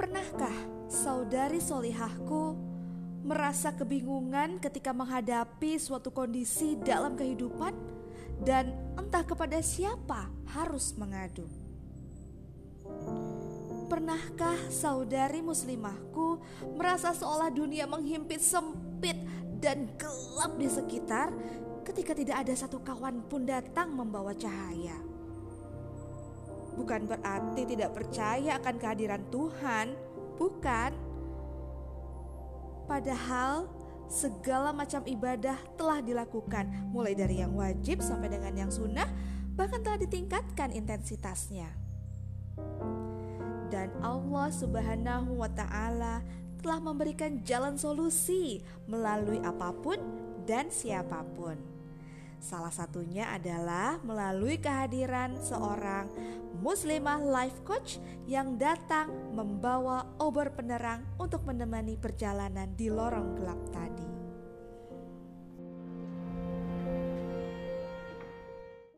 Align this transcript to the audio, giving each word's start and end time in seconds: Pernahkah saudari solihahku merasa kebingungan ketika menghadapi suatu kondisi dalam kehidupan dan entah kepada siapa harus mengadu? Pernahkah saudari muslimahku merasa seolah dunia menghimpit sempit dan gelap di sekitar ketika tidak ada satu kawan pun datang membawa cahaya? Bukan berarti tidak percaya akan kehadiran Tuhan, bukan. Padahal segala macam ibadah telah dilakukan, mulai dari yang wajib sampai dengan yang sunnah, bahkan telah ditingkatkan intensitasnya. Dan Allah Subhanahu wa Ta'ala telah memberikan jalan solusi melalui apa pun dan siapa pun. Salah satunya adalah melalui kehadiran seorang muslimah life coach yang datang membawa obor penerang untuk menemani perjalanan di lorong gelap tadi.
Pernahkah 0.00 0.56
saudari 0.88 1.60
solihahku 1.60 2.56
merasa 3.20 3.68
kebingungan 3.68 4.56
ketika 4.56 4.96
menghadapi 4.96 5.76
suatu 5.76 6.08
kondisi 6.08 6.80
dalam 6.80 7.20
kehidupan 7.20 7.76
dan 8.40 8.72
entah 8.96 9.20
kepada 9.20 9.60
siapa 9.60 10.32
harus 10.56 10.96
mengadu? 10.96 11.44
Pernahkah 13.92 14.72
saudari 14.72 15.44
muslimahku 15.44 16.40
merasa 16.80 17.12
seolah 17.12 17.52
dunia 17.52 17.84
menghimpit 17.84 18.40
sempit 18.40 19.20
dan 19.60 19.84
gelap 20.00 20.56
di 20.56 20.68
sekitar 20.72 21.28
ketika 21.84 22.16
tidak 22.16 22.48
ada 22.48 22.56
satu 22.56 22.80
kawan 22.80 23.20
pun 23.28 23.44
datang 23.44 23.92
membawa 23.92 24.32
cahaya? 24.32 24.96
Bukan 26.74 27.10
berarti 27.10 27.62
tidak 27.66 27.94
percaya 27.94 28.58
akan 28.58 28.74
kehadiran 28.78 29.22
Tuhan, 29.30 29.94
bukan. 30.38 30.90
Padahal 32.90 33.70
segala 34.10 34.74
macam 34.74 35.06
ibadah 35.06 35.54
telah 35.78 36.02
dilakukan, 36.02 36.90
mulai 36.90 37.14
dari 37.14 37.38
yang 37.38 37.54
wajib 37.54 38.02
sampai 38.02 38.34
dengan 38.34 38.66
yang 38.66 38.70
sunnah, 38.74 39.06
bahkan 39.54 39.78
telah 39.78 40.02
ditingkatkan 40.02 40.74
intensitasnya. 40.74 41.70
Dan 43.70 43.94
Allah 44.02 44.50
Subhanahu 44.50 45.38
wa 45.38 45.46
Ta'ala 45.46 46.26
telah 46.58 46.82
memberikan 46.82 47.38
jalan 47.46 47.78
solusi 47.78 48.60
melalui 48.90 49.38
apa 49.46 49.70
pun 49.70 49.96
dan 50.42 50.68
siapa 50.74 51.22
pun. 51.38 51.69
Salah 52.40 52.72
satunya 52.72 53.28
adalah 53.28 54.00
melalui 54.00 54.56
kehadiran 54.56 55.36
seorang 55.44 56.08
muslimah 56.64 57.20
life 57.20 57.60
coach 57.68 58.00
yang 58.24 58.56
datang 58.56 59.12
membawa 59.36 60.08
obor 60.16 60.48
penerang 60.56 61.04
untuk 61.20 61.44
menemani 61.44 62.00
perjalanan 62.00 62.72
di 62.72 62.88
lorong 62.88 63.36
gelap 63.36 63.60
tadi. 63.68 64.19